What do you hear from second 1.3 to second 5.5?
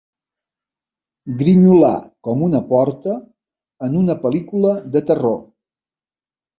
Grinyolar com una porta en una pel·lícula de terror.